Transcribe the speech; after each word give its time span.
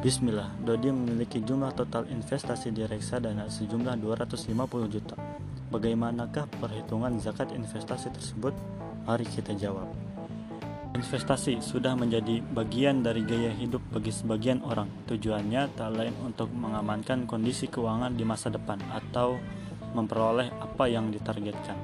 Bismillah, 0.00 0.56
Dodi 0.64 0.88
memiliki 0.88 1.44
jumlah 1.44 1.76
total 1.76 2.08
investasi 2.08 2.72
di 2.72 2.88
reksadana 2.88 3.52
sejumlah 3.52 4.00
250 4.00 4.48
juta. 4.88 5.12
Bagaimanakah 5.68 6.48
perhitungan 6.56 7.20
zakat 7.20 7.52
investasi 7.52 8.08
tersebut? 8.08 8.56
Mari 9.04 9.28
kita 9.28 9.52
jawab. 9.52 9.92
Investasi 10.96 11.60
sudah 11.60 12.00
menjadi 12.00 12.40
bagian 12.40 13.04
dari 13.04 13.28
gaya 13.28 13.52
hidup 13.52 13.84
bagi 13.92 14.08
sebagian 14.08 14.64
orang. 14.64 14.88
Tujuannya 15.04 15.76
tak 15.76 15.92
lain 15.92 16.16
untuk 16.24 16.48
mengamankan 16.48 17.28
kondisi 17.28 17.68
keuangan 17.68 18.16
di 18.16 18.24
masa 18.24 18.48
depan 18.48 18.80
atau 18.88 19.36
memperoleh 19.92 20.48
apa 20.64 20.88
yang 20.88 21.12
ditargetkan. 21.12 21.76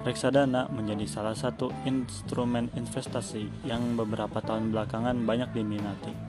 Reksadana 0.00 0.72
menjadi 0.72 1.04
salah 1.04 1.36
satu 1.36 1.68
instrumen 1.84 2.72
investasi 2.72 3.68
yang 3.68 4.00
beberapa 4.00 4.40
tahun 4.40 4.72
belakangan 4.72 5.28
banyak 5.28 5.52
diminati. 5.52 6.23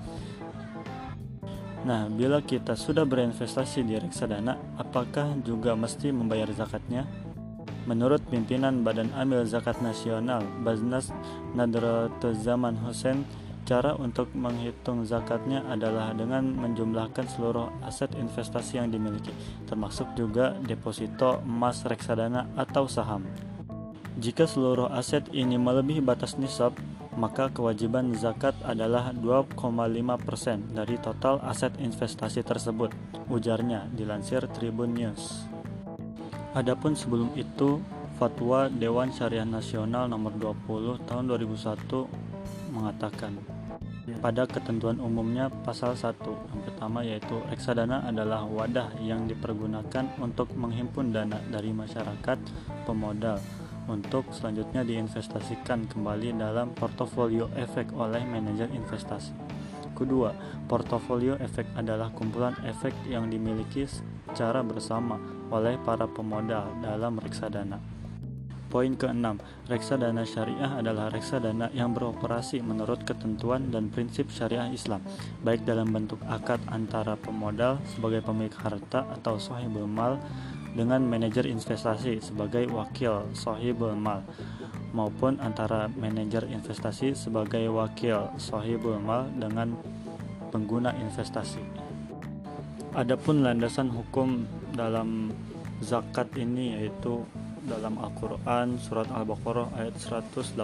Nah, 1.85 2.09
bila 2.09 2.41
kita 2.41 2.73
sudah 2.73 3.05
berinvestasi 3.05 3.85
di 3.85 3.93
reksadana, 3.93 4.57
apakah 4.81 5.37
juga 5.45 5.77
mesti 5.77 6.09
membayar 6.09 6.49
zakatnya? 6.49 7.05
Menurut 7.85 8.25
pimpinan 8.25 8.81
Badan 8.81 9.13
Amil 9.13 9.45
Zakat 9.45 9.77
Nasional, 9.85 10.41
Baznas 10.65 11.13
Nadratul 11.53 12.33
Zaman 12.33 12.73
Hussein, 12.81 13.21
cara 13.69 13.93
untuk 13.93 14.33
menghitung 14.33 15.05
zakatnya 15.05 15.61
adalah 15.69 16.09
dengan 16.17 16.57
menjumlahkan 16.57 17.29
seluruh 17.29 17.69
aset 17.85 18.09
investasi 18.17 18.81
yang 18.81 18.89
dimiliki, 18.89 19.29
termasuk 19.69 20.09
juga 20.17 20.57
deposito 20.65 21.45
emas 21.45 21.85
reksadana 21.85 22.49
atau 22.57 22.89
saham. 22.89 23.21
Jika 24.17 24.49
seluruh 24.49 24.89
aset 24.89 25.29
ini 25.29 25.61
melebihi 25.61 26.01
batas 26.01 26.41
nisab, 26.41 26.73
maka 27.15 27.47
kewajiban 27.51 28.11
zakat 28.15 28.55
adalah 28.67 29.15
2,5% 29.15 29.55
dari 30.75 30.95
total 30.99 31.39
aset 31.47 31.71
investasi 31.79 32.43
tersebut, 32.43 32.91
ujarnya 33.31 33.87
dilansir 33.95 34.43
Tribun 34.51 34.95
News. 34.95 35.47
Adapun 36.55 36.95
sebelum 36.95 37.35
itu, 37.35 37.83
Fatwa 38.15 38.71
Dewan 38.71 39.11
Syariah 39.11 39.43
Nasional 39.47 40.07
nomor 40.07 40.31
20 40.39 41.03
tahun 41.03 41.27
2001 41.27 42.07
mengatakan 42.71 43.35
pada 44.21 44.45
ketentuan 44.45 45.01
umumnya 45.01 45.49
pasal 45.65 45.97
1 45.97 46.21
yang 46.23 46.61
pertama 46.61 47.01
yaitu 47.01 47.35
reksadana 47.49 48.05
adalah 48.05 48.45
wadah 48.45 48.93
yang 49.01 49.25
dipergunakan 49.25 50.13
untuk 50.21 50.53
menghimpun 50.53 51.09
dana 51.09 51.41
dari 51.49 51.73
masyarakat 51.73 52.37
pemodal 52.85 53.41
untuk 53.87 54.29
selanjutnya 54.33 54.81
diinvestasikan 54.81 55.89
kembali 55.89 56.37
dalam 56.37 56.73
portofolio 56.73 57.49
efek 57.57 57.93
oleh 57.93 58.21
manajer 58.25 58.69
investasi. 58.73 59.33
Kedua, 59.95 60.35
portofolio 60.67 61.39
efek 61.39 61.71
adalah 61.79 62.11
kumpulan 62.11 62.57
efek 62.67 62.91
yang 63.07 63.31
dimiliki 63.31 63.87
secara 63.87 64.59
bersama 64.59 65.15
oleh 65.47 65.79
para 65.79 66.03
pemodal 66.03 66.67
dalam 66.83 67.15
reksadana. 67.15 67.79
Poin 68.65 68.91
keenam, 68.97 69.39
reksadana 69.71 70.27
syariah 70.27 70.83
adalah 70.83 71.07
reksadana 71.07 71.71
yang 71.71 71.95
beroperasi 71.95 72.59
menurut 72.59 73.07
ketentuan 73.07 73.71
dan 73.71 73.87
prinsip 73.87 74.27
syariah 74.27 74.67
Islam, 74.67 74.99
baik 75.47 75.63
dalam 75.63 75.95
bentuk 75.95 76.19
akad 76.27 76.59
antara 76.67 77.15
pemodal 77.15 77.79
sebagai 77.87 78.19
pemilik 78.19 78.51
harta 78.59 79.07
atau 79.15 79.39
sahibul 79.39 79.87
mal 79.87 80.19
dengan 80.75 81.01
manajer 81.07 81.47
investasi 81.47 82.19
sebagai 82.19 82.67
wakil 82.67 83.31
sahibul 83.31 83.95
mal 83.95 84.27
maupun 84.91 85.39
antara 85.39 85.87
manajer 85.95 86.43
investasi 86.51 87.15
sebagai 87.15 87.71
wakil 87.71 88.27
sahibul 88.35 88.99
mal 88.99 89.31
dengan 89.39 89.79
pengguna 90.51 90.91
investasi. 90.99 91.63
Adapun 92.95 93.43
landasan 93.43 93.91
hukum 93.91 94.47
dalam 94.71 95.31
zakat 95.83 96.31
ini 96.39 96.79
yaitu 96.79 97.23
dalam 97.65 97.97
Al-Quran 97.97 98.77
surat 98.77 99.09
Al-Baqarah 99.09 99.73
ayat 99.75 99.97
188 99.97 100.61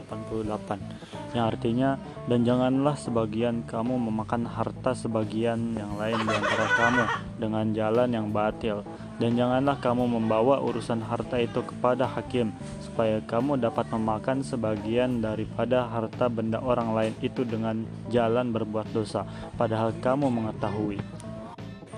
yang 1.33 1.45
artinya 1.49 1.97
dan 2.29 2.45
janganlah 2.45 2.93
sebagian 2.95 3.65
kamu 3.65 3.97
memakan 3.97 4.45
harta 4.45 4.93
sebagian 4.93 5.73
yang 5.73 5.97
lain 5.97 6.21
di 6.21 6.33
antara 6.37 6.65
kamu 6.77 7.03
dengan 7.41 7.65
jalan 7.73 8.09
yang 8.13 8.27
batil 8.29 8.85
dan 9.17 9.35
janganlah 9.35 9.77
kamu 9.81 10.07
membawa 10.07 10.61
urusan 10.61 11.01
harta 11.03 11.41
itu 11.41 11.65
kepada 11.65 12.07
hakim 12.07 12.53
supaya 12.79 13.19
kamu 13.25 13.59
dapat 13.59 13.89
memakan 13.91 14.45
sebagian 14.45 15.19
daripada 15.19 15.89
harta 15.89 16.29
benda 16.29 16.61
orang 16.61 16.93
lain 16.93 17.13
itu 17.25 17.41
dengan 17.43 17.83
jalan 18.13 18.53
berbuat 18.53 18.93
dosa 18.93 19.25
padahal 19.57 19.91
kamu 19.99 20.29
mengetahui. 20.29 20.99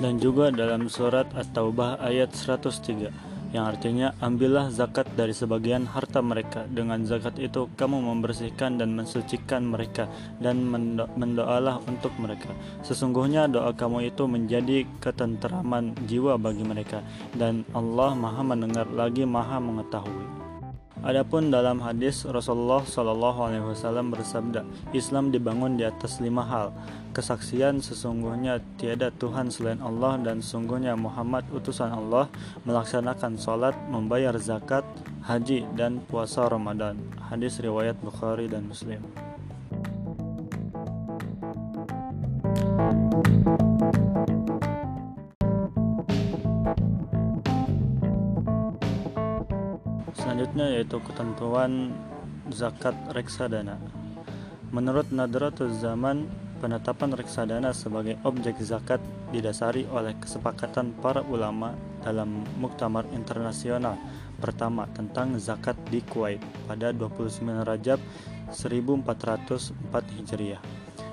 Dan 0.02 0.18
juga 0.18 0.50
dalam 0.50 0.90
surat 0.90 1.30
At-Taubah 1.38 2.02
ayat 2.02 2.34
103 2.34 3.33
yang 3.54 3.70
artinya 3.70 4.18
ambillah 4.18 4.74
zakat 4.74 5.06
dari 5.14 5.32
sebagian 5.32 5.86
harta 5.86 6.20
mereka. 6.26 6.66
Dengan 6.66 7.06
zakat 7.06 7.38
itu 7.38 7.70
kamu 7.78 8.02
membersihkan 8.02 8.82
dan 8.82 8.98
mensucikan 8.98 9.64
mereka 9.64 10.10
dan 10.42 10.66
mendo 10.66 11.06
mendoalah 11.14 11.78
untuk 11.86 12.12
mereka. 12.18 12.50
Sesungguhnya 12.82 13.46
doa 13.46 13.72
kamu 13.72 14.10
itu 14.10 14.26
menjadi 14.26 14.90
ketenteraman 15.00 15.94
jiwa 16.10 16.36
bagi 16.42 16.66
mereka. 16.66 17.06
Dan 17.38 17.62
Allah 17.78 18.18
maha 18.18 18.42
mendengar 18.42 18.90
lagi 18.90 19.24
maha 19.24 19.62
mengetahui 19.62 20.43
Adapun 21.04 21.52
dalam 21.52 21.84
hadis 21.84 22.24
Rasulullah 22.24 22.80
Shallallahu 22.80 23.44
Alaihi 23.44 23.68
Wasallam 23.68 24.16
bersabda, 24.16 24.64
Islam 24.96 25.36
dibangun 25.36 25.76
di 25.76 25.84
atas 25.84 26.24
lima 26.24 26.48
hal: 26.48 26.72
kesaksian 27.12 27.84
sesungguhnya 27.84 28.64
tiada 28.80 29.12
Tuhan 29.12 29.52
selain 29.52 29.84
Allah 29.84 30.16
dan 30.24 30.40
sungguhnya 30.40 30.96
Muhammad 30.96 31.44
utusan 31.52 31.92
Allah, 31.92 32.32
melaksanakan 32.64 33.36
sholat, 33.36 33.76
membayar 33.92 34.32
zakat, 34.40 34.88
haji 35.28 35.68
dan 35.76 36.00
puasa 36.08 36.48
Ramadan. 36.48 36.96
Hadis 37.20 37.60
riwayat 37.60 38.00
Bukhari 38.00 38.48
dan 38.48 38.72
Muslim. 38.72 39.04
Selanjutnya 50.34 50.82
yaitu 50.82 50.98
ketentuan 50.98 51.94
zakat 52.50 52.98
reksadana. 53.14 53.78
Menurut 54.74 55.14
Nadratul 55.14 55.70
Zaman, 55.78 56.26
penetapan 56.58 57.14
reksadana 57.14 57.70
sebagai 57.70 58.18
objek 58.26 58.58
zakat 58.58 58.98
didasari 59.30 59.86
oleh 59.94 60.18
kesepakatan 60.18 60.98
para 60.98 61.22
ulama 61.22 61.78
dalam 62.02 62.42
Muktamar 62.58 63.06
Internasional 63.14 63.94
pertama 64.42 64.90
tentang 64.98 65.38
zakat 65.38 65.78
di 65.94 66.02
Kuwait 66.02 66.42
pada 66.66 66.90
29 66.90 67.30
Rajab 67.62 68.02
1404 68.50 70.18
Hijriah. 70.18 70.66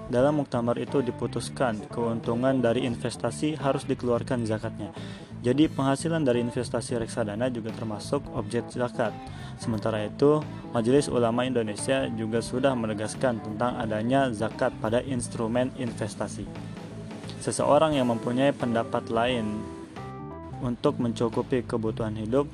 Dalam 0.09 0.41
muktamar 0.41 0.81
itu 0.81 1.05
diputuskan 1.05 1.87
keuntungan 1.93 2.57
dari 2.59 2.89
investasi 2.89 3.61
harus 3.61 3.85
dikeluarkan 3.85 4.49
zakatnya. 4.49 4.91
Jadi 5.41 5.73
penghasilan 5.73 6.21
dari 6.21 6.45
investasi 6.45 7.01
reksadana 7.01 7.49
juga 7.49 7.73
termasuk 7.73 8.21
objek 8.37 8.69
zakat. 8.77 9.17
Sementara 9.57 10.05
itu, 10.05 10.45
Majelis 10.77 11.09
Ulama 11.09 11.49
Indonesia 11.49 12.05
juga 12.13 12.45
sudah 12.45 12.77
menegaskan 12.77 13.41
tentang 13.41 13.81
adanya 13.81 14.29
zakat 14.37 14.73
pada 14.85 15.01
instrumen 15.01 15.73
investasi. 15.81 16.45
Seseorang 17.41 17.97
yang 17.97 18.13
mempunyai 18.13 18.53
pendapat 18.53 19.09
lain 19.09 19.65
untuk 20.61 21.01
mencukupi 21.01 21.65
kebutuhan 21.65 22.21
hidup 22.21 22.45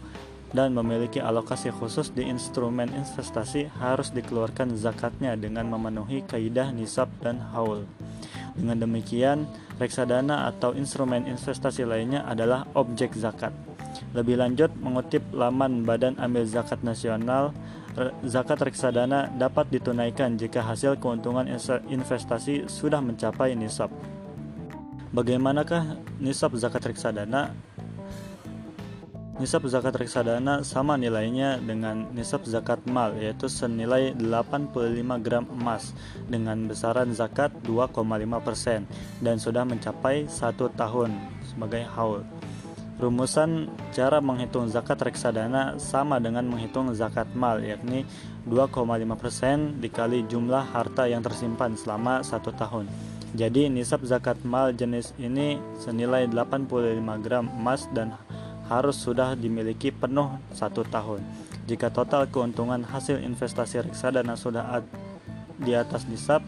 dan 0.54 0.70
memiliki 0.70 1.18
alokasi 1.18 1.74
khusus 1.74 2.14
di 2.14 2.22
instrumen 2.22 2.86
investasi 2.94 3.66
harus 3.82 4.14
dikeluarkan 4.14 4.78
zakatnya 4.78 5.34
dengan 5.34 5.66
memenuhi 5.66 6.22
kaidah 6.22 6.70
nisab 6.70 7.10
dan 7.18 7.42
haul. 7.50 7.82
Dengan 8.56 8.80
demikian, 8.80 9.44
reksadana 9.76 10.48
atau 10.48 10.72
instrumen 10.72 11.28
investasi 11.28 11.84
lainnya 11.84 12.24
adalah 12.24 12.64
objek 12.72 13.12
zakat. 13.12 13.52
Lebih 14.16 14.40
lanjut, 14.40 14.72
mengutip 14.80 15.24
laman 15.32 15.84
Badan 15.84 16.16
Amil 16.16 16.48
Zakat 16.48 16.80
Nasional, 16.80 17.52
zakat 18.24 18.60
reksadana 18.60 19.28
dapat 19.36 19.68
ditunaikan 19.72 20.36
jika 20.36 20.60
hasil 20.64 21.00
keuntungan 21.00 21.48
investasi 21.88 22.68
sudah 22.68 23.00
mencapai 23.00 23.56
nisab. 23.56 23.88
Bagaimanakah 25.16 25.96
nisab 26.20 26.56
zakat 26.60 26.92
reksadana? 26.92 27.56
Nisab 29.36 29.68
zakat 29.68 29.92
reksadana 30.00 30.64
sama 30.64 30.96
nilainya 30.96 31.60
dengan 31.60 32.08
nisab 32.16 32.48
zakat 32.48 32.80
mal 32.88 33.12
yaitu 33.20 33.52
senilai 33.52 34.16
85 34.16 34.72
gram 35.20 35.44
emas 35.52 35.92
dengan 36.24 36.64
besaran 36.64 37.12
zakat 37.12 37.52
2,5% 37.68 38.88
dan 39.20 39.36
sudah 39.36 39.68
mencapai 39.68 40.24
satu 40.24 40.72
tahun 40.72 41.12
sebagai 41.52 41.84
haul. 41.84 42.24
Rumusan 42.96 43.68
cara 43.92 44.24
menghitung 44.24 44.72
zakat 44.72 44.96
reksadana 45.04 45.76
sama 45.76 46.16
dengan 46.16 46.48
menghitung 46.48 46.96
zakat 46.96 47.28
mal 47.36 47.60
yakni 47.60 48.08
2,5% 48.48 49.84
dikali 49.84 50.24
jumlah 50.24 50.64
harta 50.72 51.04
yang 51.04 51.20
tersimpan 51.20 51.76
selama 51.76 52.24
satu 52.24 52.56
tahun 52.56 52.88
Jadi 53.36 53.68
nisab 53.68 54.00
zakat 54.08 54.40
mal 54.48 54.72
jenis 54.72 55.12
ini 55.20 55.60
senilai 55.76 56.24
85 56.24 56.96
gram 57.20 57.52
emas 57.52 57.84
dan 57.92 58.16
harus 58.66 58.98
sudah 58.98 59.38
dimiliki 59.38 59.94
penuh 59.94 60.38
satu 60.50 60.82
tahun. 60.86 61.22
Jika 61.66 61.90
total 61.90 62.30
keuntungan 62.30 62.82
hasil 62.86 63.22
investasi 63.22 63.86
reksadana 63.86 64.38
sudah 64.38 64.82
di 65.58 65.74
atas 65.74 66.06
nisab, 66.06 66.42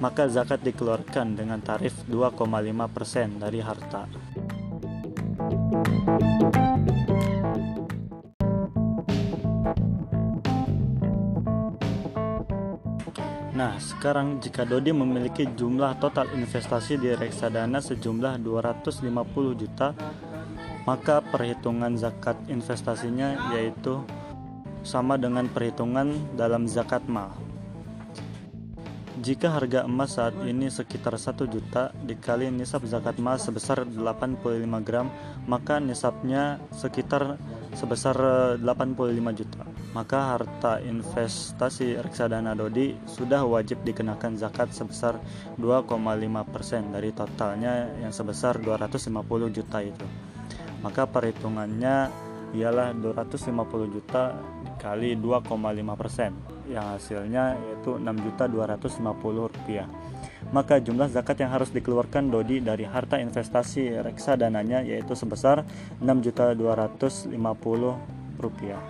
maka 0.00 0.28
zakat 0.32 0.64
dikeluarkan 0.64 1.36
dengan 1.36 1.60
tarif 1.60 1.92
2,5% 2.08 3.36
dari 3.36 3.60
harta. 3.60 4.08
Nah, 13.60 13.76
sekarang 13.76 14.40
jika 14.40 14.64
Dodi 14.64 14.88
memiliki 14.88 15.44
jumlah 15.44 16.00
total 16.00 16.32
investasi 16.32 16.96
di 16.96 17.12
reksadana 17.12 17.84
sejumlah 17.84 18.40
250 18.40 19.04
juta, 19.52 19.92
maka 20.88 21.20
perhitungan 21.20 21.96
zakat 21.96 22.36
investasinya 22.48 23.52
yaitu 23.56 24.00
sama 24.80 25.20
dengan 25.20 25.48
perhitungan 25.48 26.16
dalam 26.36 26.64
zakat 26.64 27.04
mal. 27.04 27.36
Jika 29.20 29.52
harga 29.52 29.84
emas 29.84 30.16
saat 30.16 30.32
ini 30.48 30.72
sekitar 30.72 31.12
1 31.12 31.44
juta 31.44 31.92
dikali 32.08 32.48
nisab 32.48 32.88
zakat 32.88 33.20
mal 33.20 33.36
sebesar 33.36 33.84
85 33.84 34.40
gram, 34.80 35.12
maka 35.44 35.76
nisabnya 35.76 36.56
sekitar 36.72 37.36
sebesar 37.76 38.16
85 38.56 39.36
juta. 39.36 39.68
Maka 39.92 40.18
harta 40.32 40.80
investasi 40.80 42.00
reksadana 42.00 42.56
Dodi 42.56 42.96
sudah 43.04 43.44
wajib 43.44 43.84
dikenakan 43.84 44.40
zakat 44.40 44.72
sebesar 44.72 45.20
2,5% 45.60 46.88
dari 46.88 47.12
totalnya 47.12 47.92
yang 48.00 48.16
sebesar 48.16 48.56
250 48.56 49.52
juta 49.52 49.84
itu. 49.84 50.29
Maka 50.80 51.04
perhitungannya 51.04 52.08
ialah 52.50 52.90
250 52.96 53.94
juta 53.94 54.34
dikali 54.66 55.14
2,5% 55.14 56.70
yang 56.70 56.86
hasilnya 56.94 57.58
yaitu 57.58 57.98
6.250 57.98 59.50
rupiah. 59.50 59.86
Maka 60.50 60.82
jumlah 60.82 61.12
zakat 61.12 61.38
yang 61.44 61.52
harus 61.52 61.70
dikeluarkan 61.70 62.32
Dodi 62.32 62.58
dari 62.64 62.82
harta 62.88 63.20
investasi 63.20 64.02
reksadananya 64.02 64.82
yaitu 64.82 65.14
sebesar 65.14 65.62
6.250 66.02 67.28
rupiah. 68.40 68.80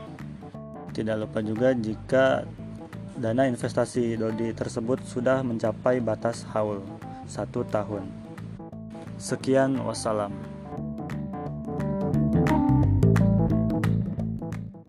Tidak 0.90 1.16
lupa 1.20 1.42
juga 1.44 1.74
jika 1.76 2.46
dana 3.18 3.44
investasi 3.44 4.16
Dodi 4.16 4.54
tersebut 4.56 5.04
sudah 5.04 5.44
mencapai 5.44 6.00
batas 6.00 6.46
haul 6.54 6.80
satu 7.28 7.66
tahun. 7.68 8.08
Sekian 9.20 9.76
wassalam. 9.84 10.59